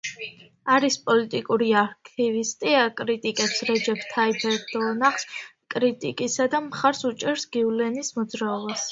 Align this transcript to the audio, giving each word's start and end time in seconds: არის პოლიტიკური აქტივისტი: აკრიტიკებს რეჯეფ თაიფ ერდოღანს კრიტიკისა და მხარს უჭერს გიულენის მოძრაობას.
არის 0.75 0.95
პოლიტიკური 1.07 1.65
აქტივისტი: 1.81 2.71
აკრიტიკებს 2.83 3.59
რეჯეფ 3.69 4.01
თაიფ 4.13 4.45
ერდოღანს 4.53 5.25
კრიტიკისა 5.75 6.47
და 6.55 6.63
მხარს 6.69 7.03
უჭერს 7.11 7.45
გიულენის 7.57 8.11
მოძრაობას. 8.17 8.87